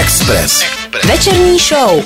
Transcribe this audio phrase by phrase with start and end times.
[0.00, 0.64] Express.
[1.04, 2.04] Večerní show.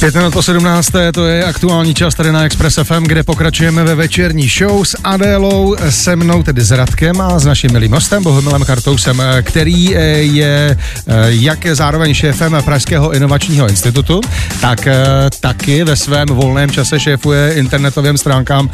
[0.00, 0.90] Pět minut po 17.
[1.14, 5.76] to je aktuální čas tady na Express FM, kde pokračujeme ve večerní show s Adélou,
[5.90, 10.78] se mnou, tedy s Radkem a s naším milým hostem Bohumilem Kartousem, který eh, je
[11.06, 14.20] eh, jak zároveň šéfem Pražského inovačního institutu,
[14.60, 14.96] tak eh,
[15.40, 18.70] taky ve svém volném čase šéfuje internetovým stránkám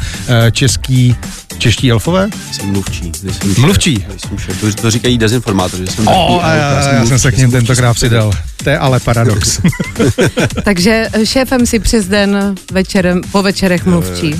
[0.51, 1.15] český
[1.57, 2.29] Čeští elfové?
[2.51, 3.11] Jsem mluvčí.
[3.23, 3.95] Nejsem mluvčí?
[3.95, 4.61] Šéf, nejsem šéf.
[4.61, 5.87] To, to říkají dezinformátoři.
[5.87, 8.31] Jsem oh, já, já, já, já jsem se k ním tentokrát přidal.
[8.63, 9.61] To je ale paradox.
[10.63, 14.35] Takže šéfem si přes den večerem, po večerech mluvčí.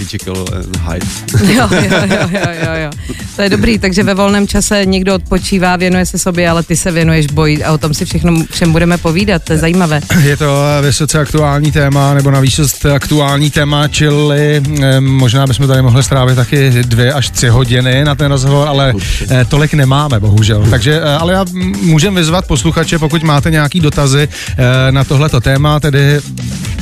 [0.92, 1.06] Hyde.
[1.54, 3.16] jo, jo, jo, jo, jo, jo.
[3.36, 6.92] To je dobrý, takže ve volném čase někdo odpočívá, věnuje se sobě, ale ty se
[6.92, 10.02] věnuješ boji a o tom si všechno všem budeme povídat, to je zajímavé.
[10.22, 16.04] Je to vysoce aktuální téma, nebo navíc aktuální téma, čili eh, možná bychom tady mohli
[16.04, 18.94] strávit taky dvě až tři hodiny na ten rozhovor, ale
[19.30, 20.68] eh, tolik nemáme, bohužel.
[20.70, 21.46] Takže, eh, ale já
[21.82, 24.28] můžem vyzvat posluchače, pokud máte nějaký dotazy
[24.92, 26.20] na tohleto téma, tedy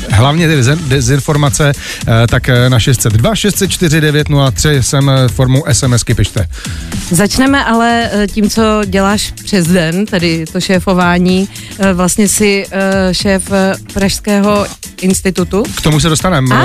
[0.09, 1.71] hlavně ty dezinformace,
[2.07, 6.47] eh, tak eh, na 602 604 903 sem eh, formou SMSky pište.
[7.11, 11.49] Začneme ale tím, co děláš přes den, tedy to šéfování.
[11.93, 12.65] Vlastně si
[13.11, 13.51] šéf
[13.93, 14.65] Pražského
[15.01, 15.63] institutu.
[15.77, 16.55] K tomu se dostaneme.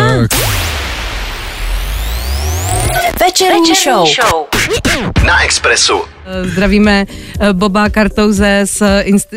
[3.21, 4.07] Večerní, Večerní show.
[4.07, 4.47] show.
[5.27, 6.18] Na Expressu.
[6.45, 7.07] Zdravíme
[7.53, 8.83] Boba Kartouze z,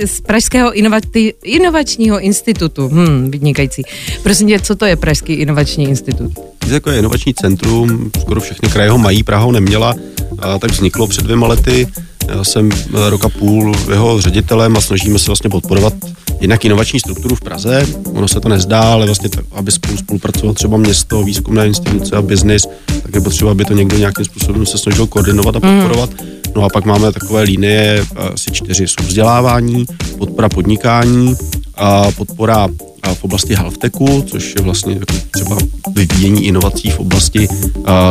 [0.05, 2.87] z Pražského inovati, inovačního institutu.
[2.87, 3.81] Hmm, vynikající.
[4.23, 6.31] Prosím tě, co to je Pražský inovační institut?
[6.67, 9.95] Je jako je inovační centrum, skoro všechny kraje ho mají, Praha ho neměla,
[10.39, 11.87] a tak vzniklo před dvěma lety.
[12.27, 15.93] Já jsem eh, roka půl jeho ředitelem a snažíme se vlastně podporovat
[16.39, 17.85] jednak inovační strukturu v Praze.
[18.13, 22.21] Ono se to nezdá, ale vlastně tak, aby spolu spolupracovalo třeba město, výzkumné instituce a
[22.21, 22.67] biznis,
[23.01, 26.09] tak je potřeba, aby to někdo nějakým způsobem se snažil koordinovat a podporovat.
[26.09, 26.40] Mm.
[26.55, 29.85] No a pak máme takové linie, asi čtyři, jsou vzdělávání,
[30.17, 31.35] podpora podnikání,
[31.75, 32.67] a podpora
[33.13, 34.99] v oblasti healthtechu, což je vlastně
[35.31, 35.57] třeba
[35.95, 37.47] vyvíjení inovací v oblasti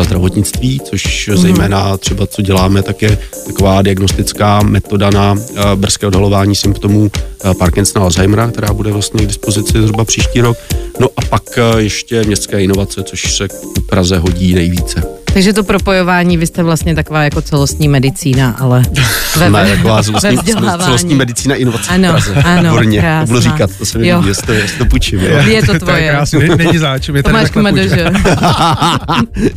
[0.02, 1.36] zdravotnictví, což mm.
[1.36, 5.38] zejména třeba co děláme, tak je taková diagnostická metoda na
[5.74, 7.10] brzké odhalování symptomů
[7.58, 10.56] Parkinsona Alzheimera, která bude vlastně k dispozici zhruba příští rok.
[11.00, 15.02] No a pak ještě městské inovace, což se v Praze hodí nejvíce.
[15.32, 18.82] Takže to propojování, vy jste vlastně taková jako celostní medicína, ale
[19.38, 20.38] ve, ne, taková celostní,
[20.84, 22.14] celostní medicína inovace ano,
[22.44, 25.20] Ano, Výborně, to budu říkat, to se mi líbí, jestli to, jestli to půjčím.
[25.20, 25.80] Je to tvoje.
[25.80, 28.10] To je krásný, není záč, je tady Tomáš Kumadože.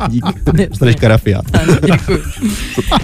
[0.08, 0.24] Dík,
[0.68, 1.44] dostaneš karafiát.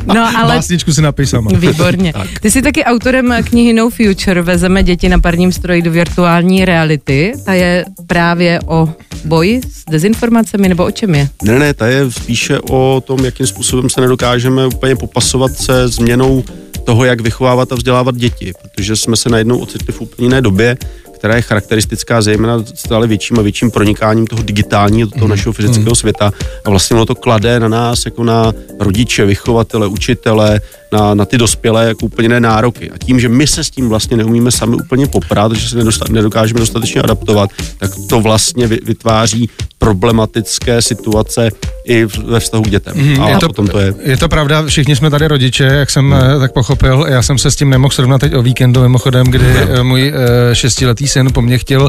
[0.07, 0.55] No, ale...
[0.55, 1.51] Básničku si napiš sama.
[1.55, 2.13] Výborně.
[2.13, 2.29] Tak.
[2.41, 7.33] Ty jsi taky autorem knihy No Future, vezeme děti na parním stroji do virtuální reality.
[7.45, 8.89] Ta je právě o
[9.25, 11.29] boji s dezinformacemi, nebo o čem je?
[11.43, 16.45] Ne, ne, ta je spíše o tom, jakým způsobem se nedokážeme úplně popasovat se změnou
[16.85, 20.77] toho, jak vychovávat a vzdělávat děti, protože jsme se najednou ocitli v úplně jiné době,
[21.15, 25.31] která je charakteristická zejména stále větším a větším pronikáním toho digitálního, toho mm.
[25.31, 25.95] našeho fyzického mm.
[25.95, 26.33] světa
[26.65, 30.61] a vlastně ono to klade na nás jako na rodiče, vychovatele, učitele,
[30.93, 32.91] na, na ty dospělé jako úplně ne nároky.
[32.91, 35.77] A tím, že my se s tím vlastně neumíme sami úplně poprat, že se
[36.11, 41.51] nedokážeme dostatečně adaptovat, tak to vlastně vytváří problematické situace
[41.85, 42.97] i ve vztahu k dětem.
[42.97, 43.95] Mm, a je to, potom to je.
[44.03, 46.41] Je to pravda, všichni jsme tady rodiče, jak jsem mm.
[46.41, 47.07] tak pochopil.
[47.09, 49.87] Já jsem se s tím nemohl srovnat teď o víkendu, mimochodem, kdy mm.
[49.87, 50.19] můj uh,
[50.53, 51.89] šestiletý syn po mně chtěl uh,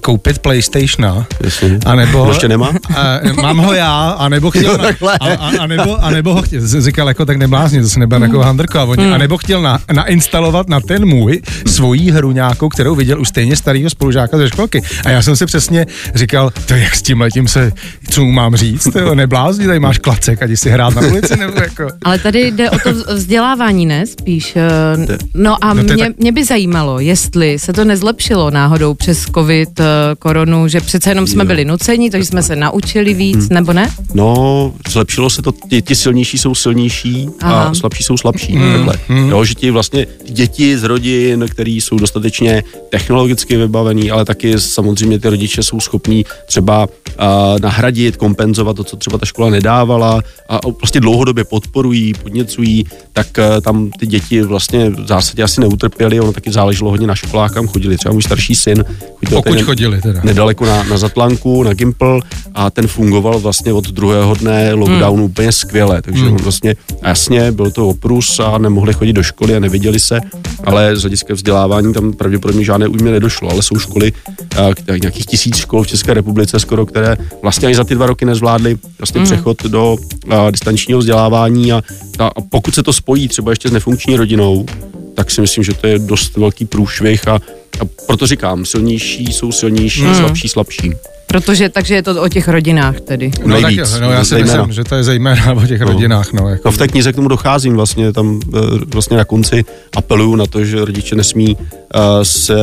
[0.00, 1.26] koupit PlayStationa.
[1.86, 2.68] A nebo, ještě nemá?
[2.88, 4.78] Uh, mám ho já, a nebo chtěl,
[5.20, 8.27] a, a, a, nebo, a nebo ho chtěl, říkal jako tak neblázni, to se nebude
[8.28, 9.12] jako handrko, a, oni, mm.
[9.12, 13.56] a nebo chtěl na, nainstalovat na ten můj svoji hru nějakou, kterou viděl u stejně
[13.56, 14.82] starého spolužáka ze školky.
[15.04, 17.72] A já jsem si přesně říkal, to jak s tím letím se,
[18.10, 21.60] co mu mám říct, to neblázni, tady máš klacek, ať si hrát na ulici, nebo
[21.60, 21.88] jako.
[22.04, 24.56] Ale tady jde o to vzdělávání, ne, spíš.
[24.56, 26.18] Eh, no a no mě, tak...
[26.18, 29.84] mě by zajímalo, jestli se to nezlepšilo náhodou přes covid, eh,
[30.18, 31.46] koronu, že přece jenom jsme jo.
[31.46, 33.48] byli nuceni, takže jsme se naučili víc, hmm.
[33.50, 33.90] nebo ne?
[34.14, 37.62] No, zlepšilo se to, ti, ti silnější jsou silnější Aha.
[37.62, 38.58] a slabší jsou slabší.
[38.72, 38.94] Takhle.
[39.08, 39.30] Hmm.
[39.30, 45.18] Jo, že ti vlastně děti z rodin, které jsou dostatečně technologicky vybavený, ale taky samozřejmě
[45.18, 47.24] ty rodiče jsou schopní třeba uh,
[47.60, 53.60] nahradit, kompenzovat to, co třeba ta škola nedávala a vlastně dlouhodobě podporují, podněcují, tak uh,
[53.60, 57.68] tam ty děti vlastně v zásadě asi neutrpěly, ono taky záleželo hodně na školách, kam
[57.68, 57.96] chodili.
[57.96, 58.84] Třeba můj starší syn
[59.18, 60.20] chodil Pokud chodili teda.
[60.24, 62.20] nedaleko na, na Zatlanku, na Gimple
[62.54, 65.30] a ten fungoval vlastně od druhého dne lockdownu hmm.
[65.30, 66.32] úplně skvěle, takže hmm.
[66.32, 70.20] on vlastně jasně byl to oprus a nemohli chodit do školy a neviděli se,
[70.64, 74.12] ale z hlediska vzdělávání tam pravděpodobně žádné újmě nedošlo, ale jsou školy,
[74.88, 78.24] uh, nějakých tisíc škol v České republice skoro, které vlastně ani za ty dva roky
[78.24, 79.26] nezvládly vlastně mm.
[79.26, 79.96] přechod do
[80.26, 81.82] uh, distančního vzdělávání a,
[82.18, 84.66] a pokud se to spojí třeba ještě s nefunkční rodinou,
[85.14, 87.34] tak si myslím, že to je dost velký průšvih a,
[87.80, 90.14] a proto říkám, silnější jsou silnější, hmm.
[90.14, 90.92] slabší slabší.
[91.28, 93.30] Protože, takže je to o těch rodinách tedy.
[93.44, 94.56] No, Nejvíc, tak, no já si zejména.
[94.56, 95.86] myslím, že to je zejména o těch no.
[95.86, 96.32] rodinách.
[96.32, 96.62] No, jako.
[96.64, 99.64] no, v té knize k tomu docházím vlastně, tam eh, vlastně na konci
[99.96, 101.56] apeluju na to, že rodiče nesmí
[102.22, 102.54] se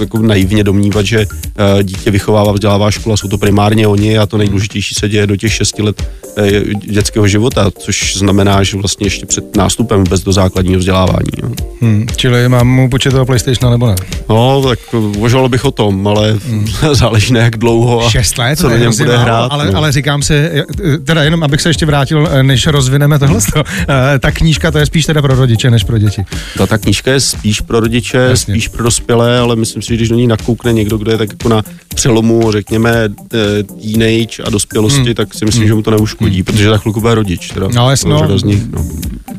[0.00, 4.38] jako naivně domnívat, že uh, dítě vychovává, vzdělává škola, jsou to primárně oni a to
[4.38, 6.02] nejdůležitější se děje do těch 6 let
[6.38, 11.30] uh, dětského života, což znamená, že vlastně ještě před nástupem vůbec do základního vzdělávání.
[11.42, 11.50] No.
[11.80, 13.94] Hmm, čili mám mu počet toho PlayStation nebo ne?
[14.28, 16.66] No, tak uvažoval bych o tom, ale hmm.
[16.92, 19.52] záleží na jak dlouho a Šest let, co na něm bude hrát.
[19.52, 19.76] Ale, no.
[19.76, 20.50] ale říkám si,
[21.04, 24.86] teda jenom abych se ještě vrátil, eh, než rozvineme tohle, eh, ta knížka to je
[24.86, 26.24] spíš teda pro rodiče, než pro děti.
[26.58, 28.54] Ta, ta knížka je spíš pro rodiče, Jasně.
[28.54, 31.28] spíš pro dospělé, ale myslím si, že když do ní nakoukne někdo, kdo je tak
[31.28, 31.62] jako na
[31.94, 35.14] přelomu, řekněme, eh, teenage a dospělosti, hmm.
[35.14, 35.68] tak si myslím, hmm.
[35.68, 36.44] že mu to neuškodí, hmm.
[36.44, 37.48] protože za chvilku bude rodič.
[37.48, 38.10] Teda, no, jasně.
[38.10, 38.38] No.
[38.38, 38.86] Z nich, no.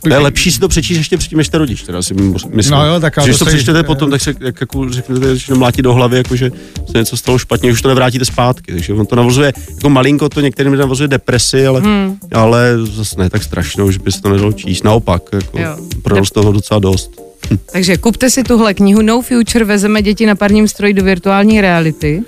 [0.03, 2.71] To je lepší si to přečíst ještě předtím, než jste rodič, teda si myslím.
[2.71, 5.93] No jo, tak Když to přečtete potom, tak se jak, jako řeknete, že mlátí do
[5.93, 6.51] hlavy, jako, že
[6.91, 8.71] se něco stalo špatně, už to nevrátíte zpátky.
[8.71, 12.17] Takže on to navozuje, jako malinko to některým navozuje depresi, ale, hmm.
[12.33, 14.83] ale zase ne tak strašnou, že by se to nedalo číst.
[14.83, 15.59] Naopak, jako,
[16.03, 17.30] pro toho docela dost.
[17.71, 22.23] Takže kupte si tuhle knihu No Future, vezeme děti na parním stroji do virtuální reality.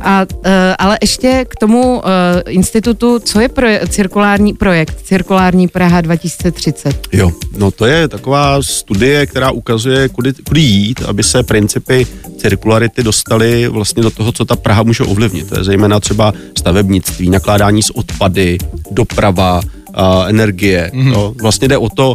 [0.00, 0.42] A, uh,
[0.78, 2.02] ale ještě k tomu uh,
[2.48, 7.08] institutu, co je pro, cirkulární projekt Cirkulární Praha 2030?
[7.12, 12.06] Jo, no to je taková studie, která ukazuje, kudy, kudy jít, aby se principy
[12.38, 15.48] cirkularity dostaly vlastně do toho, co ta Praha může ovlivnit.
[15.48, 18.58] To je zejména třeba stavebnictví, nakládání s odpady,
[18.90, 20.90] doprava, uh, energie.
[20.94, 21.12] Mm-hmm.
[21.12, 22.14] No, vlastně jde o to,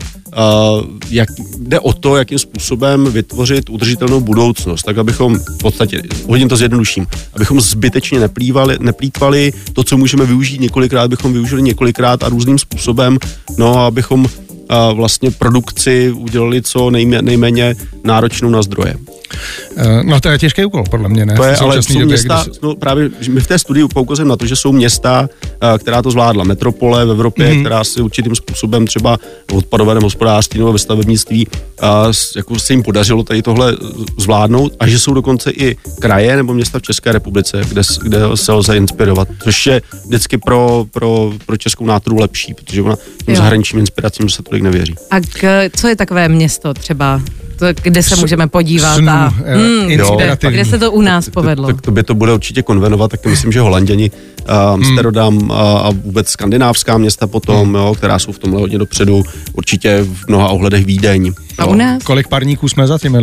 [1.10, 6.58] jak, jde o to, jakým způsobem vytvořit udržitelnou budoucnost, tak abychom, v podstatě, hodně to
[6.58, 12.60] zjednoduším, abychom zbytečně neplývali, neplýtvali, to, co můžeme využít několikrát, bychom využili několikrát a různým
[12.60, 13.18] způsobem,
[13.58, 14.28] no a abychom uh,
[14.94, 18.96] vlastně produkci udělali co nejméně, nejméně náročnou na zdroje.
[19.78, 21.36] Eh, no to je těžký úkol, podle mě, ne?
[21.36, 22.58] To je, ale jsou době, města, kdy...
[22.64, 26.12] no, právě my v té studii poukazujeme na to, že jsou města, eh, která to
[26.12, 27.60] zvládla, metropole v Evropě, mm-hmm.
[27.60, 29.18] která si určitým způsobem třeba
[29.52, 31.48] v odpadovém hospodářství nebo ve stavebnictví,
[31.82, 33.78] a jako se jim podařilo tady tohle
[34.18, 38.52] zvládnout a že jsou dokonce i kraje nebo města v České republice, kde, kde se
[38.52, 42.96] lze inspirovat, což je vždycky pro, pro, pro českou náturu lepší, protože ona
[43.26, 44.96] těm zahraničním inspiracím se tolik nevěří.
[45.12, 47.22] A k, co je takové město třeba
[47.82, 51.68] kde se můžeme podívat Snů, a hmm, kde, kde se to u nás povedlo.
[51.68, 55.52] Tak, to by to bude určitě konvenovat, tak myslím, že Holanděni, uh, Amsterdam hmm.
[55.52, 57.76] a, vůbec skandinávská města potom, hmm.
[57.76, 59.24] jo, která jsou v tomhle hodně dopředu,
[59.54, 61.34] určitě v mnoha ohledech Vídeň.
[61.58, 62.04] A u nás?
[62.04, 63.20] Kolik parníků jsme za těmi,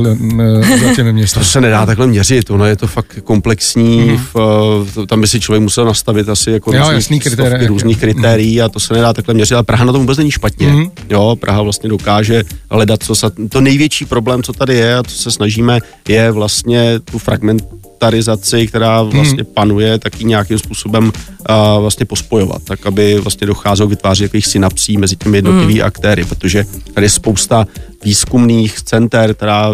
[0.80, 1.38] za těmi městy?
[1.38, 4.18] To se nedá takhle měřit, ono je to fakt komplexní, hmm.
[4.34, 8.64] v, tam by si člověk musel nastavit asi jako jo, různých, kritérie, různých kritérií hmm.
[8.64, 10.70] a to se nedá takhle měřit, ale Praha na tom vůbec není špatně.
[10.70, 10.90] Hmm.
[11.10, 15.16] Jo, Praha vlastně dokáže hledat, co sa, to největší problém, co tady je a co
[15.16, 15.78] se snažíme,
[16.08, 19.10] je vlastně tu fragmentarizaci, která hmm.
[19.10, 24.46] vlastně panuje, taky nějakým způsobem uh, vlastně pospojovat, tak aby vlastně docházelo k vytváření takových
[24.46, 25.86] synapsí mezi těmi jednotlivými hmm.
[25.86, 27.66] aktéry, protože tady je spousta
[28.04, 29.70] výzkumných center, která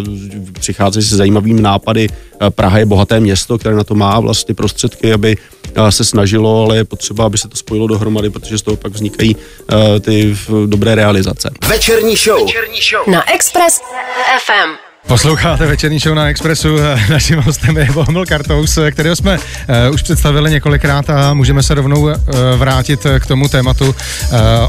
[0.53, 2.09] přichází se zajímavými nápady.
[2.51, 5.37] Praha je bohaté město, které na to má vlastně prostředky, aby
[5.91, 9.37] se snažilo, ale je potřeba, aby se to spojilo dohromady, protože z toho pak vznikají
[9.37, 10.37] uh, ty
[10.67, 11.51] dobré realizace.
[11.69, 12.47] Večerní show.
[12.47, 13.09] Večerní show.
[13.09, 13.81] Na Express
[14.47, 14.86] FM.
[15.07, 16.77] Posloucháte večerní show na Expressu.
[17.11, 22.01] Naším hostem je Bohumil Kartous, kterého jsme uh, už představili několikrát a můžeme se rovnou
[22.01, 22.13] uh,
[22.57, 23.95] vrátit k tomu tématu, uh,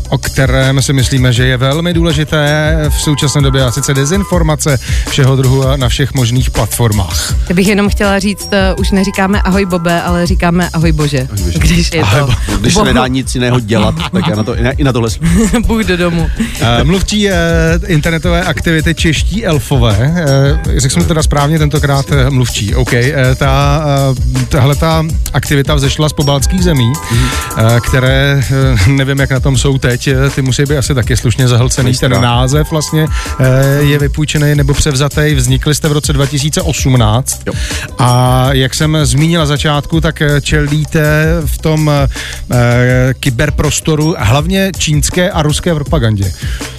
[0.09, 4.79] o kterém si myslíme, že je velmi důležité v současné době, a sice dezinformace
[5.09, 7.35] všeho druhu na všech možných platformách.
[7.49, 11.27] Já bych jenom chtěla říct, uh, už neříkáme ahoj Bobe, ale říkáme ahoj Bože.
[11.31, 11.59] Ahoj bože.
[11.59, 12.57] Když je ahoj, to...
[12.57, 15.09] Když se nedá nic jiného dělat, tak já na to, i na tohle
[15.67, 16.29] Buď do domu.
[16.39, 17.33] Uh, mluvčí uh,
[17.87, 20.26] internetové aktivity Čeští elfové Eh,
[20.77, 23.83] řekl jsem teda správně tentokrát eh, mluvčí, OK, eh, ta,
[24.49, 25.03] tahle ta
[25.33, 27.81] aktivita vzešla z pobaltských zemí, mm-hmm.
[27.81, 28.43] které
[28.87, 32.71] nevím, jak na tom jsou teď, ty musí být asi taky slušně zahlcený, ten název
[32.71, 33.07] vlastně
[33.79, 37.53] je vypůjčený nebo převzatý, vznikli jste v roce 2018 jo.
[37.99, 41.91] a jak jsem zmínila začátku, tak čelíte v tom
[43.19, 46.31] kyberprostoru hlavně čínské a ruské propagandě.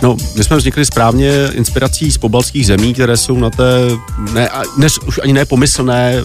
[0.02, 3.88] No, my jsme vznikli správně inspirací z pobalských zemí, které jsou na té,
[4.32, 6.24] ne, dnes už ani ne pomyslné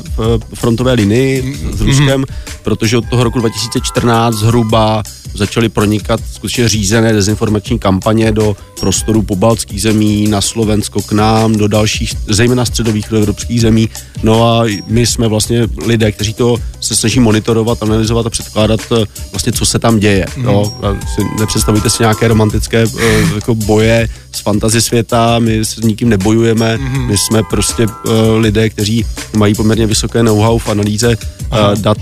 [0.53, 2.53] frontové linii s Ruskem, mm-hmm.
[2.63, 5.03] protože od toho roku 2014 zhruba
[5.33, 11.67] začaly pronikat skutečně řízené dezinformační kampaně do prostoru pobaltských zemí, na Slovensko, k nám, do
[11.67, 13.89] dalších, zejména středových evropských zemí.
[14.23, 19.05] No a my jsme vlastně lidé, kteří to se snaží monitorovat, analyzovat a předkládat eh,
[19.31, 20.25] vlastně, co se tam děje.
[20.37, 20.43] Mm.
[20.43, 20.77] No,
[21.39, 27.07] nepředstavujte si nějaké romantické eh, jako boje z fantazy světa, my s nikým nebojujeme, mm.
[27.07, 31.17] my jsme prostě uh, lidé, kteří mají poměrně vysoké know-how v analýze
[31.75, 31.97] dat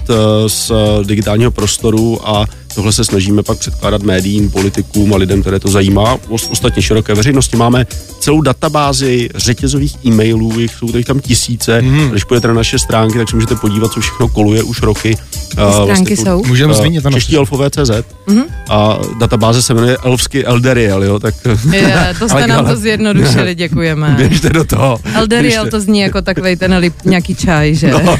[0.48, 0.72] z
[1.04, 6.18] digitálního prostoru a Tohle se snažíme pak předkládat médiím, politikům a lidem, které to zajímá.
[6.30, 7.86] Ostatně široké veřejnosti máme
[8.20, 11.82] celou databázi řetězových e-mailů, jich jsou tady tam tisíce.
[11.82, 12.10] Mm.
[12.10, 15.18] Když půjdete na naše stránky, tak se můžete podívat, co všechno koluje už roky.
[15.52, 16.44] Stránky vlastně, jsou?
[16.46, 17.14] Můžeme zmínit, ano.
[17.14, 17.92] Čeští elfové CZ.
[18.28, 18.44] Mm-hmm.
[18.70, 21.36] A databáze se jmenuje Elfsky Elderiel, jo, tak...
[21.72, 24.10] Je, to jste nám to zjednodušili, děkujeme.
[24.18, 25.00] Běžte do toho.
[25.14, 27.92] Elderiel to zní jako takový ten lip, nějaký čaj, že?
[27.92, 28.00] No,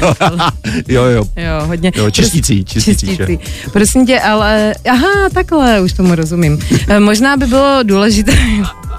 [0.88, 1.24] jo, jo.
[1.36, 1.92] Jo, hodně.
[1.96, 3.06] Jo, čistící, čistící.
[3.06, 3.38] čistící.
[3.72, 4.41] Prosím tě, ale,
[4.90, 6.58] aha, takhle, už tomu rozumím.
[6.88, 8.32] Eh, možná by bylo důležité,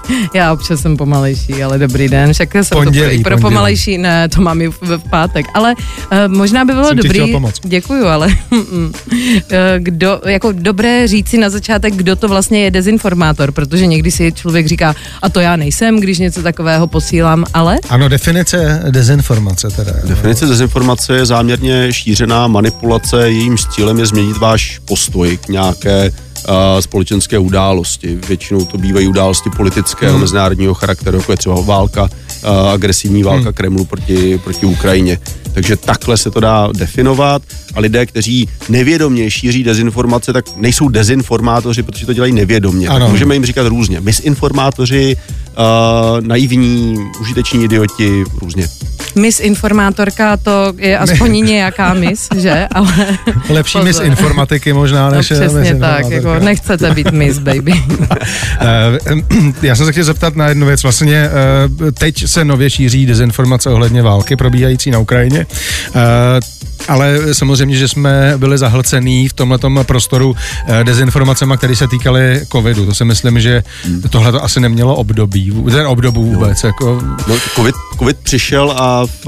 [0.34, 4.28] já občas jsem pomalejší, ale dobrý den, však jsem pondělí, to pro, pro pomalejší, ne,
[4.28, 8.26] to mám i v, v pátek, ale uh, možná by bylo jsem dobrý, děkuju, ale
[8.50, 8.58] uh,
[9.78, 14.66] kdo, jako dobré říci na začátek, kdo to vlastně je dezinformátor, protože někdy si člověk
[14.66, 17.78] říká, a to já nejsem, když něco takového posílám, ale...
[17.88, 19.92] Ano, definice dezinformace teda.
[20.04, 26.10] Definice dezinformace je záměrně šířená manipulace, jejím cílem je změnit váš postoj k nějaké
[26.80, 28.18] společenské události.
[28.28, 30.20] Většinou to bývají události politického, hmm.
[30.20, 32.08] mezinárodního charakteru, jako je třeba válka,
[32.72, 33.52] agresivní válka hmm.
[33.52, 35.18] Kremlu proti, proti Ukrajině.
[35.52, 37.42] Takže takhle se to dá definovat
[37.74, 42.88] a lidé, kteří nevědomě šíří dezinformace, tak nejsou dezinformátoři, protože to dělají nevědomě.
[42.88, 43.00] Ano.
[43.00, 44.00] Tak můžeme jim říkat různě.
[44.00, 48.68] Misinformátoři, uh, naivní, užiteční idioti, různě.
[49.14, 52.68] Misinformátorka to je aspoň nějaká mis, že?
[52.72, 53.18] Ale
[53.48, 57.72] Lepší mis informatiky možná, než no, Přesně tak, jako nechcete být mis, baby.
[58.60, 59.14] Eh,
[59.62, 60.82] já jsem se chtěl zeptat na jednu věc.
[60.82, 65.46] Vlastně eh, teď se nově šíří dezinformace ohledně války probíhající na Ukrajině.
[66.88, 70.36] Ale samozřejmě, že jsme byli zahlcený v tomhle prostoru
[70.82, 72.86] dezinformacemi, které se týkaly covidu.
[72.86, 73.62] To si myslím, že
[74.10, 76.64] tohle to asi nemělo období, ten obdobu vůbec.
[76.64, 77.02] Jako...
[77.28, 79.26] No, COVID, COVID přišel a v,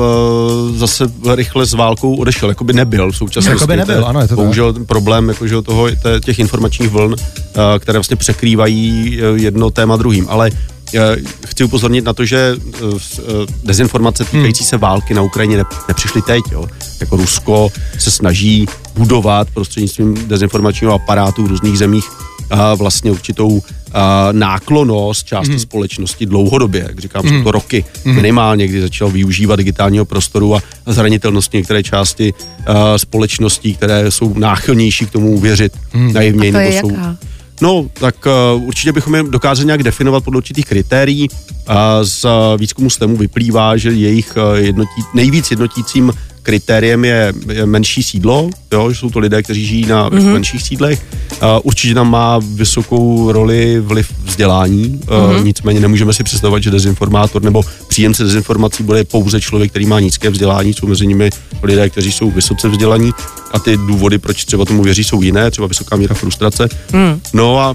[0.77, 3.63] zase rychle s válkou odešel, jako by nebyl v současnosti.
[3.63, 5.89] Jako by nebyl, ano, je to Bohužel ten problém jakože toho,
[6.25, 7.15] těch informačních vln,
[7.79, 10.27] které vlastně překrývají jedno téma druhým.
[10.29, 10.51] Ale
[11.47, 12.79] chci upozornit na to, že eh,
[13.19, 13.23] eh,
[13.65, 14.31] dezinformace hmm.
[14.31, 16.45] týkající se války na Ukrajině nepřišly teď.
[16.53, 16.67] Jo.
[17.01, 22.05] Jako Rusko se snaží budovat prostřednictvím dezinformačního aparátu v různých zemích
[22.51, 23.63] a vlastně určitou
[23.93, 25.59] a náklonost části mm.
[25.59, 27.29] společnosti dlouhodobě, jak říkám, mm.
[27.29, 28.15] jsou to roky mm.
[28.15, 32.35] minimálně, kdy začal využívat digitálního prostoru a zranitelnost některé části
[32.67, 36.13] a, společností, které jsou náchylnější k tomu uvěřit mm.
[36.13, 36.53] naivněji.
[36.53, 37.17] A to je jsou, jaká?
[37.61, 41.29] No, tak uh, určitě bychom je dokázali nějak definovat podle určitých kritérií.
[41.31, 46.13] Uh, z uh, výzkumu STEMu vyplývá, že jejich uh, jednotí, nejvíc jednotícím
[46.47, 47.33] kritériem je,
[47.65, 50.33] menší sídlo, jo, že jsou to lidé, kteří žijí na mm-hmm.
[50.33, 51.03] menších sídlech.
[51.43, 55.45] Uh, určitě tam má vysokou roli vliv vzdělání, uh, mm-hmm.
[55.45, 60.31] nicméně nemůžeme si představovat, že dezinformátor nebo příjemce dezinformací bude pouze člověk, který má nízké
[60.31, 61.31] vzdělání, jsou mezi nimi
[61.63, 63.11] lidé, kteří jsou vysoce vzdělaní
[63.53, 66.69] a ty důvody, proč třeba tomu věří, jsou jiné, třeba vysoká míra frustrace.
[66.93, 67.21] Mm.
[67.33, 67.75] No a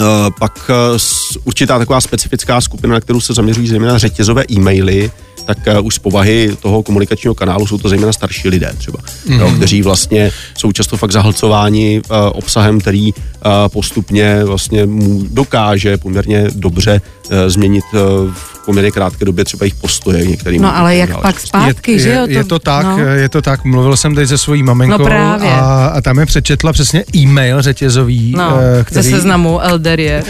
[0.00, 0.06] Uh,
[0.38, 0.98] pak uh,
[1.44, 5.10] určitá taková specifická skupina, na kterou se zaměřují zejména řetězové e-maily,
[5.44, 9.40] tak uh, už z povahy toho komunikačního kanálu jsou to zejména starší lidé třeba, mm.
[9.40, 9.56] jo, mhm.
[9.56, 13.20] kteří vlastně jsou často fakt zahlcováni uh, obsahem, který uh,
[13.68, 18.00] postupně vlastně mu dokáže poměrně dobře uh, změnit uh,
[18.34, 20.62] v poměrně krátké době třeba jejich postoje některým.
[20.62, 22.26] No ale jak pak zpátky, je, že jo?
[22.26, 22.98] To, je to tak, no.
[22.98, 23.64] je to tak.
[23.64, 28.34] Mluvil jsem teď se svojí maminkou no a, a tam je přečetla přesně e-mail řetězový.
[28.36, 28.52] No,
[28.84, 30.24] který, ze seznamu Elderier.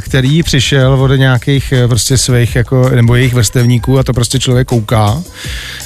[0.00, 5.22] Který přišel od nějakých prostě svých jako, nebo jejich vrstevníků a to prostě člověk kouká,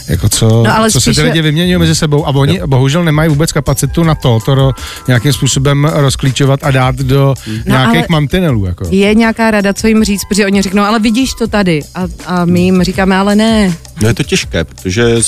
[0.09, 1.15] jako co, no, ale co spíše...
[1.15, 2.67] se ty lidi vyměňují mezi sebou a oni jo.
[2.67, 4.73] bohužel nemají vůbec kapacitu na to, to
[5.09, 8.67] nějakým způsobem rozklíčovat a dát do no, nějakých mantinelů.
[8.67, 8.87] Jako.
[8.91, 12.45] Je nějaká rada, co jim říct, protože oni řeknou, ale vidíš to tady a, a
[12.45, 13.75] my jim říkáme, ale ne.
[14.03, 15.21] No je to těžké, protože uh,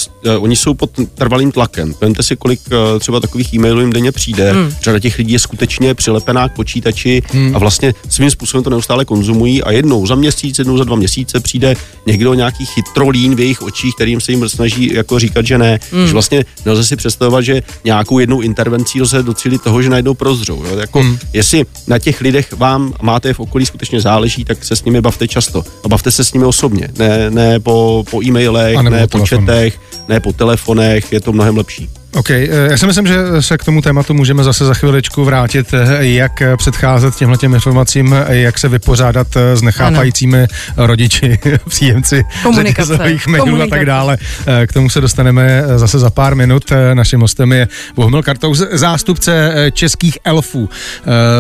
[0.45, 1.95] oni jsou pod trvalým tlakem.
[2.00, 4.53] Vemte si, kolik uh, třeba takových e-mailů jim denně přijde.
[4.53, 4.75] Hmm.
[4.83, 7.57] Řada těch lidí je skutečně přilepená k počítači hmm.
[7.57, 11.41] a vlastně svým způsobem to neustále konzumují a jednou za měsíc, jednou za dva měsíce
[11.41, 11.75] přijde
[12.07, 15.79] někdo nějaký chytrolín v jejich očích, kterým se jim snaží jako říkat, že ne.
[15.93, 16.07] Hmm.
[16.07, 20.65] Že vlastně nelze si představovat, že nějakou jednou intervencí lze docílit toho, že najdou prozřou.
[20.65, 20.79] Jo?
[20.79, 21.19] Jako, hmm.
[21.33, 25.29] Jestli na těch lidech vám máte v okolí skutečně záleží, tak se s nimi bavte
[25.29, 28.21] často a bavte se s nimi osobně, ne, ne po, po
[28.69, 31.88] e-mailech, ne po, chatech, ne po telefonech, je to mnohem lepší.
[32.14, 35.75] OK, eh, já si myslím, že se k tomu tématu můžeme zase za chviličku vrátit,
[35.75, 40.87] eh, jak předcházet těmhle těm informacím, jak se vypořádat eh, s nechápajícími ano.
[40.87, 41.38] rodiči,
[41.69, 42.25] příjemci
[42.55, 44.19] řetězových mailů a tak dále.
[44.67, 46.64] K tomu se dostaneme zase za pár minut.
[46.95, 50.69] Naším hostem je Bohumil Kartou, zástupce českých elfů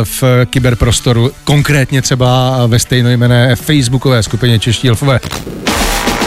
[0.04, 5.20] v kyberprostoru, konkrétně třeba ve stejnojmené facebookové skupině Čeští elfové.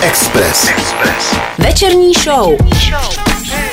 [0.03, 0.69] Express.
[0.69, 1.35] Express.
[1.57, 2.57] Večerní show.
[2.75, 3.13] show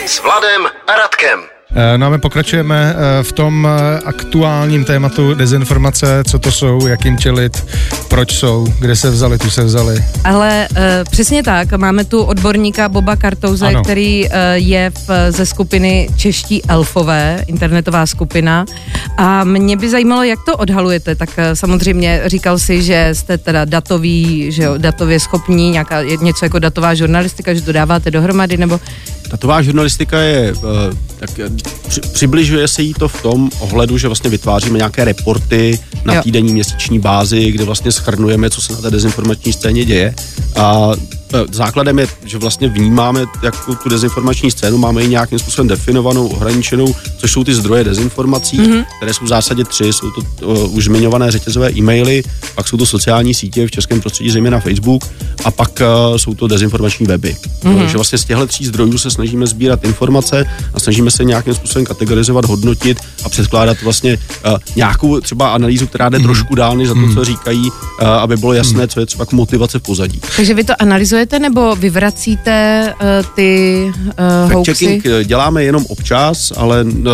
[0.07, 1.60] s Vladem a Radkem.
[1.75, 6.87] Eh, no a my pokračujeme eh, v tom eh, aktuálním tématu dezinformace, co to jsou,
[6.87, 7.67] jak jim čelit,
[8.09, 10.05] proč jsou, kde se vzali, tu se vzali.
[10.25, 10.69] Ale
[11.11, 13.83] přesně tak, máme tu odborníka Boba Kartouze, ano.
[13.83, 18.65] který je v, ze skupiny Čeští elfové, internetová skupina.
[19.17, 21.15] A mě by zajímalo, jak to odhalujete.
[21.15, 26.59] Tak samozřejmě říkal si, že jste teda datový, že jo, datově schopní, nějaká, něco jako
[26.59, 28.81] datová žurnalistika, že to dáváte dohromady, nebo
[29.31, 30.55] Datová žurnalistika je,
[31.19, 31.31] tak
[31.89, 36.23] při, přibližuje se jí to v tom ohledu, že vlastně vytváříme nějaké reporty na jo.
[36.23, 40.15] týdenní měsíční bázi, kde vlastně schrnujeme, co se na té dezinformační scéně děje.
[40.57, 40.91] A
[41.35, 46.29] e, základem je, že vlastně vnímáme jak tu dezinformační scénu, máme ji nějakým způsobem definovanou,
[46.29, 48.85] ohraničenou, což jsou ty zdroje dezinformací, mm-hmm.
[48.97, 49.93] které jsou v zásadě tři.
[49.93, 52.23] Jsou to uh, už zmiňované řetězové e-maily,
[52.55, 55.05] pak jsou to sociální sítě, v českém prostředí zejména Facebook,
[55.45, 57.37] a pak uh, jsou to dezinformační weby.
[57.63, 57.79] Mm-hmm.
[57.79, 61.85] Takže vlastně z těchto tří zdrojů se snažíme sbírat informace a snažíme se nějakým způsobem
[61.85, 66.23] kategorizovat, hodnotit a předkládat vlastně uh, nějakou třeba analýzu, která jde mm-hmm.
[66.23, 67.25] trošku dál než za to, co mhm.
[67.25, 70.21] říkají, uh, aby bylo jasné, co je třeba k motivace v pozadí.
[70.37, 72.55] Takže vy to analyzujete nebo vyvracíte
[72.95, 73.93] uh, ty
[74.47, 75.03] uh, hoaxy?
[75.25, 77.05] děláme jenom občas, ale uh,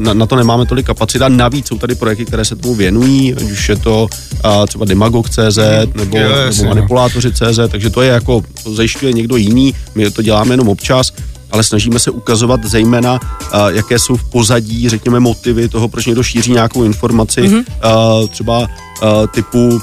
[0.00, 1.28] na, na to nemáme tolik kapacita.
[1.28, 4.08] Navíc jsou tady projekty, které se tomu věnují, ať už je to
[4.44, 5.58] uh, třeba Demagog.cz
[5.94, 10.52] nebo, yes, nebo Manipulátoři.cz, takže to je jako, to zajišťuje někdo jiný, my to děláme
[10.52, 11.12] jenom občas
[11.50, 16.22] ale snažíme se ukazovat zejména, uh, jaké jsou v pozadí, řekněme, motivy toho, proč někdo
[16.22, 17.64] šíří nějakou informaci, mm-hmm.
[18.20, 18.66] uh, třeba uh,
[19.34, 19.78] typu, uh,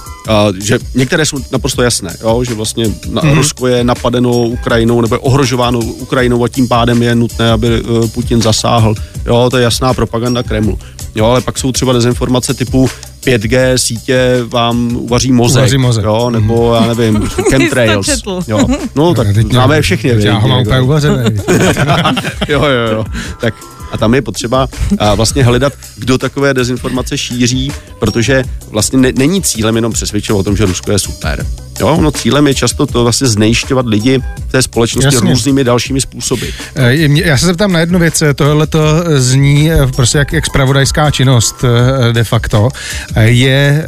[0.64, 3.34] že některé jsou naprosto jasné, jo, že vlastně mm-hmm.
[3.34, 8.08] Rusko je napadeno Ukrajinou nebo je ohrožováno Ukrajinou a tím pádem je nutné, aby uh,
[8.08, 8.96] Putin zasáhl.
[9.26, 10.80] Jo, to je jasná propaganda Kremlu.
[11.16, 12.90] Jo, ale pak jsou třeba dezinformace typu
[13.28, 16.06] 5G sítě vám uvaří mozek, uvaří mozek.
[16.06, 18.24] Jo, nebo já nevím, chemtrails.
[18.48, 18.60] jo.
[18.96, 20.16] No, tak známe všechny.
[20.18, 21.18] Já ho mám úplně uvařený.
[22.48, 23.06] jo, jo, jo.
[23.42, 23.54] Tak
[23.92, 24.68] a tam je potřeba
[25.00, 30.44] a, vlastně hledat, kdo takové dezinformace šíří, protože vlastně ne, není cílem jenom přesvědčovat o
[30.44, 31.46] tom, že Rusko je super.
[31.80, 35.30] Jo, no cílem je často to vlastně znejišťovat lidi v té společnosti Jasně.
[35.30, 36.46] různými dalšími způsoby.
[36.76, 36.94] Eh,
[37.26, 38.24] já se zeptám na jednu věc.
[38.36, 38.80] Tohle to
[39.16, 42.70] zní eh, prostě jak, jak spravodajská činnost eh, de facto.
[43.20, 43.86] Je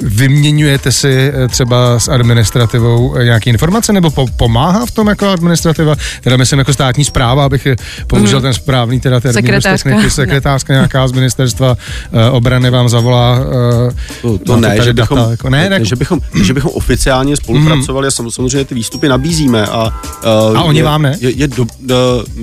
[0.00, 5.28] vyměňujete si eh, třeba s administrativou eh, nějaké informace, nebo po, pomáhá v tom jako
[5.28, 7.68] administrativa, teda myslím jako státní zpráva, abych
[8.06, 8.42] použil mm.
[8.42, 9.90] ten správný teda termín sekretářka.
[9.90, 13.40] techniky, sekretářka nějaká z ministerstva uh, obrany vám zavolá.
[13.40, 17.36] Uh, to, to ne, že bychom, data, jako, ne, ne, že, bychom, že bychom oficiálně
[17.36, 18.26] spolupracovali mm.
[18.26, 19.66] a samozřejmě ty výstupy nabízíme.
[19.66, 20.00] A,
[20.50, 21.16] uh, a oni je, vám ne?
[21.20, 21.68] Je, je do, uh,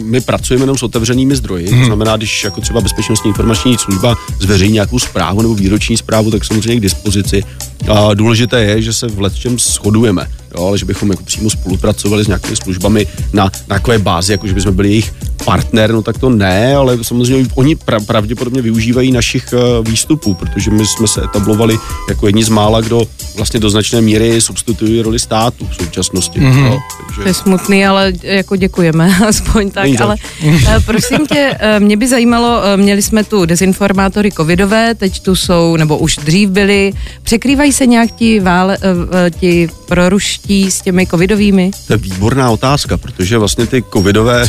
[0.04, 1.70] my pracujeme jenom s otevřenými zdroji, mm.
[1.70, 1.86] to mhm.
[1.86, 6.76] znamená, když jako třeba bezpečnostní informační služba zveřejní nějakou zprávu nebo výroční zprávu, tak samozřejmě
[6.76, 7.39] k dispozici
[7.88, 12.24] a důležité je, že se v letčem shodujeme, jo, ale že bychom jako přímo spolupracovali
[12.24, 15.14] s nějakými službami na, na takové bázi, jako že bychom byli jejich
[15.46, 20.72] partner, no tak to ne, ale samozřejmě oni pra, pravděpodobně využívají našich uh, výstupů, protože
[20.72, 21.78] my jsme se etablovali
[22.10, 26.40] jako jedni z mála, kdo vlastně do značné míry substituují roli státu v současnosti.
[26.40, 26.64] Mm-hmm.
[26.64, 27.22] No, takže...
[27.22, 30.02] To je smutný, ale jako děkujeme, aspoň tak.
[30.02, 35.20] ale uh, prosím tě, uh, mě by zajímalo, uh, měli jsme tu dezinformátory covidové, teď
[35.20, 40.82] tu jsou, nebo už dřív byli, překrývají se nějak ti, vále, uh, ti proruští s
[40.82, 41.72] těmi covidovými?
[41.88, 44.46] To je výborná otázka, protože vlastně ty covidové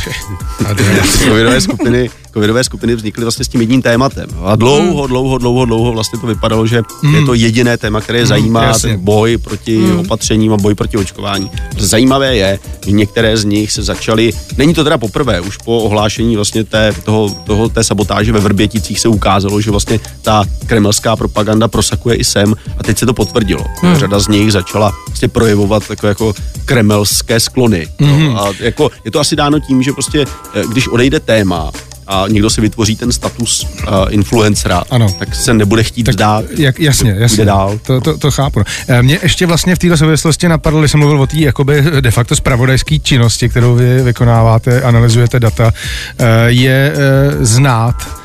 [1.25, 4.29] covidové skupiny covidové skupiny vznikly vlastně s tím jedním tématem.
[4.45, 7.15] A dlouho, dlouho, dlouho, dlouho vlastně to vypadalo, že mm.
[7.15, 9.99] je to jediné téma, které zajímá mm, ten boj proti mm.
[9.99, 11.51] opatřením a boj proti očkování.
[11.79, 16.37] Zajímavé je, že některé z nich se začaly, není to teda poprvé, už po ohlášení
[16.37, 21.69] vlastně té, toho, toho, té sabotáže ve Vrběticích se ukázalo, že vlastně ta kremelská propaganda
[21.69, 23.65] prosakuje i sem a teď se to potvrdilo.
[23.83, 23.97] Mm.
[23.97, 27.89] Řada z nich začala vlastně projevovat takové jako kremelské sklony.
[27.99, 28.25] Mm.
[28.25, 31.73] No, a jako, je to asi dáno tím, že prostě, eh, když odejde téma,
[32.11, 35.15] a někdo si vytvoří ten status uh, influencera, ano.
[35.19, 36.45] tak se nebude chtít tak, vzdát.
[36.59, 37.45] Jak, jasně, jasně.
[37.45, 37.79] dál.
[37.87, 38.63] To, to, to chápu.
[38.89, 42.11] Eh, mě ještě vlastně v této souvislosti napadlo, když jsem mluvil o té jakoby de
[42.11, 45.73] facto spravodajské činnosti, kterou vy vykonáváte, analyzujete data,
[46.19, 46.93] eh, je
[47.41, 48.20] znát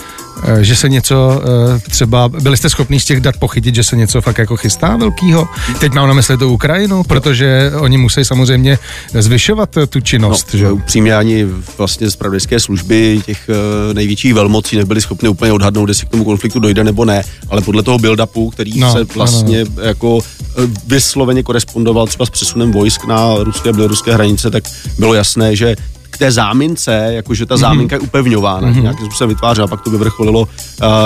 [0.61, 1.41] že se něco
[1.75, 4.97] eh, třeba, byli jste schopni z těch dat pochytit, že se něco fakt jako chystá
[4.97, 5.47] velkýho?
[5.79, 8.79] Teď mám na mysli tu Ukrajinu, protože oni musí samozřejmě
[9.13, 10.47] zvyšovat eh, tu činnost.
[10.53, 10.71] No, že?
[10.71, 11.45] Upřímně ani
[11.77, 13.49] vlastně z pravodajské služby těch
[13.93, 17.83] největších velmocí nebyli schopni úplně odhadnout, jestli k tomu konfliktu dojde nebo ne, ale podle
[17.83, 19.83] toho build-upu, který no, se vlastně no, no.
[19.83, 20.19] jako
[20.87, 24.63] vysloveně korespondoval třeba s přesunem vojsk na ruské a běloruské hranice, tak
[24.99, 25.75] bylo jasné, že
[26.15, 27.61] k té zámince, jakože ta mhm.
[27.61, 28.01] záminka mm-hmm.
[28.01, 28.81] je upevňována, mm-hmm.
[28.81, 30.47] nějakým způsobem vytvářela, pak to vyvrcholilo uh,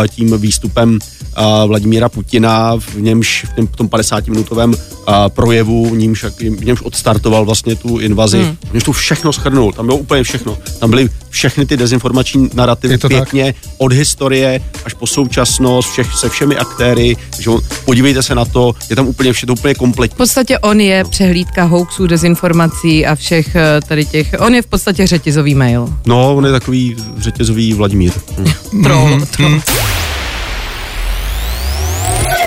[0.07, 0.99] tím výstupem
[1.37, 6.65] uh, Vladimíra Putina, v němž v, tom, v tom 50-minutovém uh, projevu, v němž, v
[6.65, 8.57] němž odstartoval vlastně tu invazi, mm.
[8.69, 10.57] v němž to všechno schrnul, tam bylo úplně všechno.
[10.79, 13.71] Tam byly všechny ty dezinformační narrativy pěkně tak?
[13.77, 17.51] od historie až po současnost, všech, se všemi aktéry, že
[17.85, 20.15] podívejte se na to, je tam úplně vše, to úplně kompletní.
[20.15, 21.09] V podstatě on je no.
[21.09, 25.93] přehlídka hoaxů, dezinformací a všech eh, tady těch, on je v podstatě řetězový mail.
[26.05, 28.11] No, on je takový řetězový Vladimír.
[28.37, 28.83] Hm.
[28.83, 29.61] troll, troll.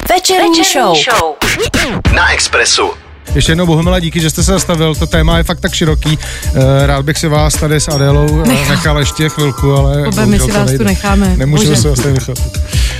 [0.08, 0.96] Večerní show.
[0.96, 1.34] show.
[2.14, 3.01] Na Expressu.
[3.34, 4.94] Ještě jednou Bohumila, díky, že jste se zastavil.
[4.94, 6.18] To téma je fakt tak široký.
[6.46, 10.06] Eh, rád bych si vás tady s Adélou eh, nechal, ještě chvilku, ale...
[10.06, 10.78] Obe, my si vás nejde.
[10.78, 11.34] tu necháme.
[11.36, 12.38] Nemůžeme se vás tady nechat.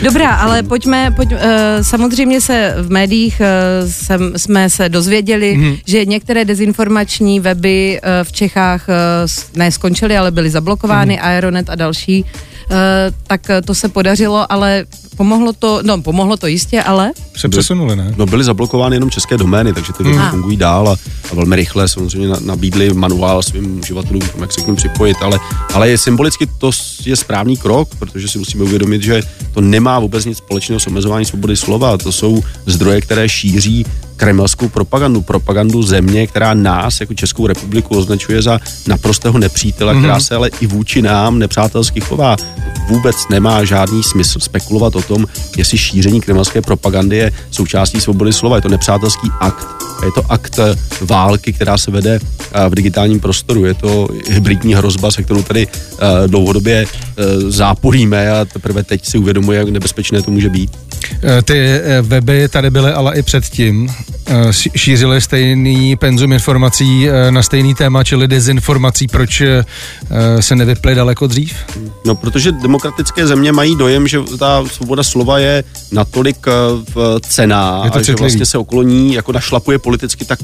[0.03, 1.39] Dobrá, ale pojďme, pojď, uh,
[1.83, 5.77] samozřejmě se v médiích uh, sem, jsme se dozvěděli, mm.
[5.87, 8.95] že některé dezinformační weby uh, v Čechách uh,
[9.59, 11.27] ne skončily, ale byly zablokovány, mm.
[11.27, 12.23] Aeronet a další.
[12.23, 12.52] Uh,
[13.27, 17.13] tak to se podařilo, ale Pomohlo to, no pomohlo to jistě, ale...
[17.37, 18.15] Se přesunuli, ne?
[18.17, 20.31] No byly zablokovány jenom české domény, takže ty mm.
[20.31, 20.97] fungují dál a,
[21.31, 25.41] a velmi rychle samozřejmě nabídli manuál svým uživatelům, jak se k ním připojit, ale,
[25.75, 26.71] ale je symbolicky to
[27.05, 29.23] je správný krok, protože si musíme uvědomit, že
[29.55, 31.99] to nemá vůbec nic společného s omezování svobody slova.
[31.99, 33.87] To jsou zdroje, které šíří
[34.23, 39.99] kremelskou propagandu, propagandu země, která nás jako Českou republiku označuje za naprostého nepřítele, mm-hmm.
[39.99, 42.37] která se ale i vůči nám nepřátelsky chová.
[42.89, 48.57] Vůbec nemá žádný smysl spekulovat o tom, jestli šíření kremelské propagandy je součástí svobody slova.
[48.57, 49.67] Je to nepřátelský akt.
[50.05, 52.19] Je to akt eh, války, která se vede
[52.53, 53.65] eh, v digitálním prostoru.
[53.65, 56.87] Je to hybridní hrozba, se kterou tady eh, dlouhodobě
[57.49, 60.71] záporíme a teprve teď si uvědomuje, jak nebezpečné to může být.
[61.45, 63.89] Ty weby tady byly ale i předtím.
[64.77, 69.07] Šířily stejný penzum informací na stejný téma, čili dezinformací.
[69.07, 69.43] Proč
[70.41, 71.55] se nevyply daleko dřív?
[72.07, 76.47] No, protože demokratické země mají dojem, že ta svoboda slova je natolik
[77.21, 80.39] cená, je a že vlastně se okolo ní jako našlapuje politicky tak,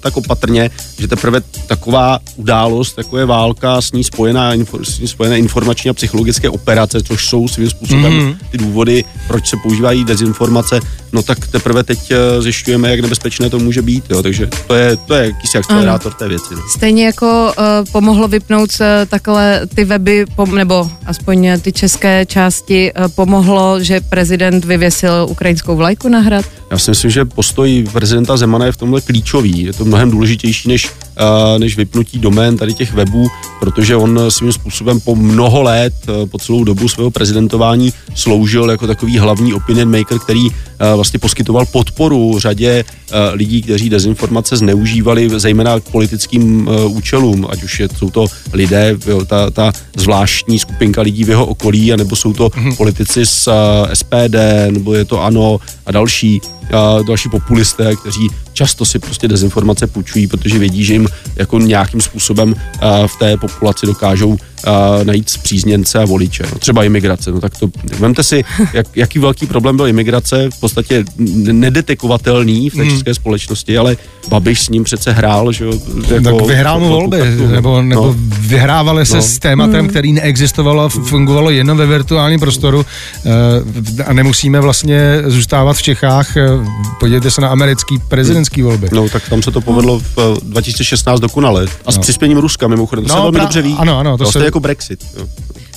[0.00, 5.38] tak opatrně, že teprve taková událost, jako je válka, s ní spojená, s ní spojené
[5.38, 8.36] informační a psychologické operace, což jsou svým způsobem mm-hmm.
[8.50, 10.80] ty důvody, proč se používají dezinformace,
[11.12, 14.96] no tak teprve teď eh, zjišťujeme, jak nebezpečné to může být, jo, takže to je,
[14.96, 16.54] to je jakýsi akcelerátor té věci.
[16.54, 16.62] No.
[16.76, 22.92] Stejně jako uh, pomohlo vypnout se takhle ty weby, pom- nebo aspoň ty české části,
[22.92, 26.44] uh, pomohlo, že prezident vyvěsil ukrajinskou vlajku na hrad?
[26.70, 29.64] Já si myslím, že postoj prezidenta Zemana je v tomhle klíčový.
[29.64, 30.90] Je to mnohem důležitější než,
[31.58, 33.28] než vypnutí domén tady těch webů,
[33.60, 38.86] protože on svým způsobem po mnoho let, uh, po celou dobu svého prezidentování sloužil jako
[38.86, 40.54] takový hlavní opinion maker, který uh,
[40.94, 42.84] vlastně poskytoval podporu řadě
[43.32, 49.50] lidí, kteří dezinformace zneužívali, zejména k politickým účelům, ať už je, jsou to lidé, ta,
[49.50, 52.76] ta zvláštní skupinka lidí v jeho okolí, anebo jsou to mm-hmm.
[52.76, 53.48] politici z
[53.94, 54.36] SPD,
[54.70, 56.40] nebo je to ANO a další
[56.72, 62.00] a další populisté, kteří často si prostě dezinformace půjčují, protože vědí, že jim jako nějakým
[62.00, 62.54] způsobem
[63.06, 64.36] v té populaci dokážou
[65.04, 66.42] najít zpřízněnce a voliče.
[66.52, 67.30] No, třeba imigrace.
[67.30, 71.04] No tak to, vemte si, jak, jaký velký problém byl imigrace, v podstatě
[71.52, 72.90] nedetekovatelný v té hmm.
[72.90, 73.96] české společnosti, ale
[74.28, 75.72] Babiš s ním přece hrál, že jo.
[76.14, 78.14] Jako, tak vyhrál mu volby, kartu, nebo, nebo no.
[78.40, 79.22] vyhrávali se no.
[79.22, 79.88] s tématem, hmm.
[79.88, 82.86] který neexistovalo, fungovalo jenom ve virtuálním prostoru
[83.26, 86.36] eh, a nemusíme vlastně zůstávat v Čechách.
[86.36, 86.48] Eh,
[87.00, 88.88] podívejte se na americký prezidentský volby.
[88.92, 91.66] No, tak tam se to povedlo v 2016 eh, dokonale.
[91.86, 92.02] A s no.
[92.02, 93.42] přispěním Ruska, mimochodem, to no, se velmi pra...
[93.42, 93.74] dobře ví.
[93.78, 94.38] Ano, ano, to, to se...
[94.52, 95.04] je jako Brexit.
[95.18, 95.26] Jo.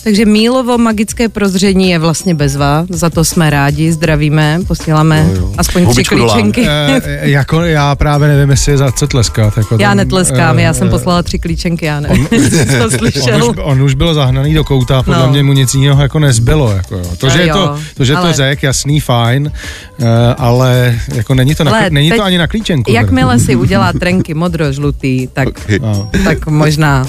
[0.05, 5.53] Takže Mílovo magické prozření je vlastně bezva, za to jsme rádi, zdravíme, posíláme jo, jo.
[5.57, 6.67] aspoň tři klíčenky.
[6.67, 9.57] E, jako já právě nevím, jestli za co tleskat.
[9.57, 13.35] Jako já tam, netleskám, e, já jsem poslala tři klíčenky, já nevím, on, to slyšel.
[13.43, 15.31] On už, on už byl zahnaný do kouta, podle no.
[15.31, 16.71] mě mu nic jiného jako nezbylo.
[16.71, 17.15] Jako, jo.
[17.17, 18.29] To, že, je to, to, že ale...
[18.29, 19.51] to řek, jasný, fajn,
[19.97, 20.07] uh,
[20.37, 22.91] ale jako není to, na, ale není to ani na klíčenku.
[22.91, 25.79] Jakmile si udělá trenky modro-žlutý, tak, okay.
[25.79, 26.09] no.
[26.23, 27.07] tak možná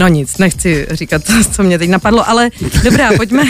[0.00, 2.50] No nic, nechci říkat, co mě teď napadlo, ale
[2.84, 3.42] dobrá, pojďme,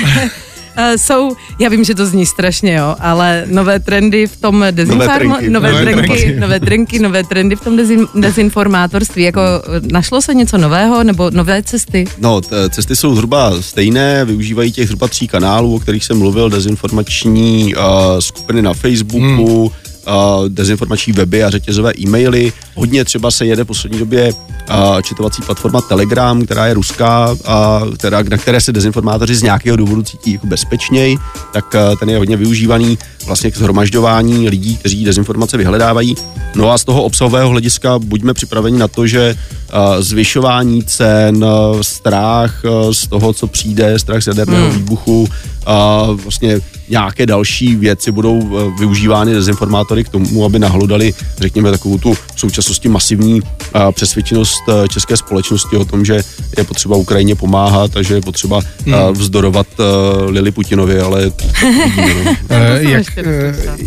[0.79, 5.41] Uh, jsou, já vím, že to zní strašně, jo, ale nové trendy v tom dezinforma...
[5.49, 9.23] Nové, nové, trenky, nové trenky, nové trendy v tom dezin, dezinformátorství.
[9.23, 9.41] Jako
[9.93, 12.05] našlo se něco nového nebo nové cesty?
[12.19, 16.51] No, t- cesty jsou zhruba stejné, využívají těch zhruba tří kanálů, o kterých jsem mluvil,
[16.51, 17.83] dezinformační uh,
[18.19, 22.53] skupiny na Facebooku, hmm uh, dezinformační weby a řetězové e-maily.
[22.75, 27.95] Hodně třeba se jede v poslední době uh, četovací platforma Telegram, která je ruská, uh,
[27.95, 31.17] která, na které se dezinformátoři z nějakého důvodu cítí jako bezpečněji,
[31.53, 36.15] tak uh, ten je hodně využívaný vlastně k zhromažďování lidí, kteří dezinformace vyhledávají.
[36.55, 41.81] No a z toho obsahového hlediska buďme připraveni na to, že uh, zvyšování cen, uh,
[41.81, 44.77] strach uh, z toho, co přijde, strach z jaderného hmm.
[44.77, 51.71] výbuchu, uh, vlastně nějaké další věci budou uh, využívány dezinformátory k tomu, aby nahlodali, řekněme,
[51.71, 53.49] takovou tu v současnosti masivní uh,
[53.93, 56.23] přesvědčenost uh, české společnosti o tom, že
[56.59, 58.95] je potřeba Ukrajině pomáhat a že je potřeba hmm.
[59.13, 59.67] vzdorovat
[60.29, 61.31] Lili Putinovi, ale...
[62.79, 63.07] jak,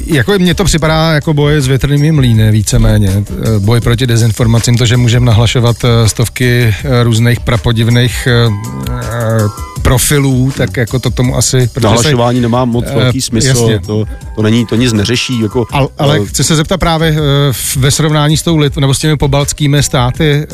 [0.06, 3.24] jako mně to připadá jako boje s větrnými mlýny víceméně.
[3.60, 8.28] Boj proti dezinformacím, to, že můžeme nahlašovat stovky různých prapodivných
[9.88, 11.70] profilů, tak jako to tomu asi...
[11.82, 13.80] Nahlašování se, nemá moc velký smysl, jasně.
[13.80, 15.42] to, to, není, to nic neřeší.
[15.42, 17.16] Jako, ale, ale chci se zeptat právě
[17.78, 20.48] ve srovnání s tou Litv, nebo s těmi pobaltskými státy,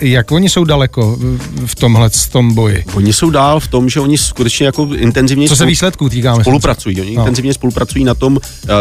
[0.00, 1.18] jak oni jsou daleko
[1.66, 2.84] v tomhle v tom boji?
[2.94, 5.48] Oni jsou dál v tom, že oni skutečně jako intenzivně...
[5.48, 6.40] Co se výsledků týká?
[6.40, 7.20] Spolupracují, oni no.
[7.22, 8.38] intenzivně spolupracují na tom,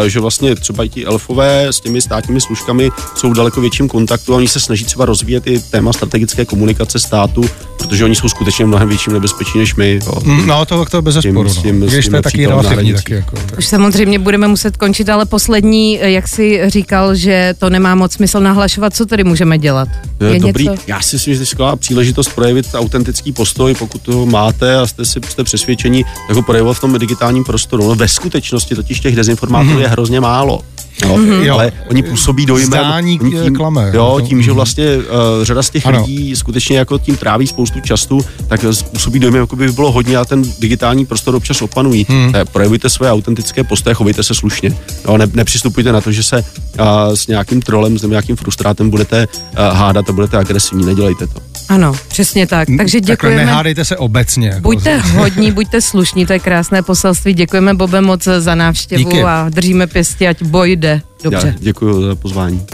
[0.07, 4.33] že vlastně třeba i ti elfové s těmi státními služkami jsou v daleko větším kontaktu
[4.33, 7.45] a oni se snaží třeba rozvíjet i téma strategické komunikace státu,
[7.77, 9.98] protože oni jsou skutečně mnohem větším nebezpečí než my.
[10.23, 11.49] Mm, no, to, to bez zesporu.
[11.71, 11.87] No.
[11.87, 12.93] Když to je taky relativní.
[12.93, 13.57] Taky jako, tak.
[13.57, 18.39] Už samozřejmě budeme muset končit, ale poslední, jak si říkal, že to nemá moc smysl
[18.39, 19.89] nahlašovat, co tedy můžeme dělat?
[20.33, 20.83] Je Dobrý, něco?
[20.87, 25.05] já si myslím, že to je příležitost projevit autentický postoj, pokud to máte a jste
[25.05, 27.87] si jste přesvědčení, tak ho projevovat v tom digitálním prostoru.
[27.87, 29.81] No, ve skutečnosti totiž těch dezinformátorů mm-hmm.
[29.81, 30.61] je hrozně málo.
[31.05, 31.53] No, mm-hmm.
[31.53, 32.67] Ale oni působí dojmem.
[32.67, 33.91] Zdání oni tím, klame.
[33.93, 35.03] Jo, tím, že vlastně uh,
[35.43, 36.01] řada z těch ano.
[36.01, 40.25] lidí skutečně jako tím tráví spoustu času, tak působí dojmem, jako by bylo hodně a
[40.25, 42.05] ten digitální prostor občas opanují.
[42.09, 42.31] Hmm.
[42.31, 44.77] Tak projevujte své autentické postoje, chovejte se slušně.
[45.07, 46.37] Jo, ne, nepřistupujte na to, že se
[46.79, 50.85] uh, s nějakým trolem, s nějakým frustrátem budete uh, hádat a budete agresivní.
[50.85, 51.49] Nedělejte to.
[51.69, 52.67] Ano, přesně tak.
[52.77, 53.35] Takže děkujeme.
[53.35, 54.47] Takhle nehádejte se obecně.
[54.47, 57.33] Jako buďte hodní, buďte slušní, to je krásné poselství.
[57.33, 59.23] Děkujeme Bobe moc za návštěvu Díky.
[59.23, 60.88] a držíme pěstí, ať boj jde.
[61.23, 61.47] Dobře.
[61.47, 62.65] Já děkuji za pozvání.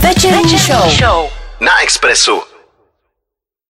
[0.00, 0.90] Večerní show.
[0.90, 1.26] show
[1.60, 2.53] na Expressu.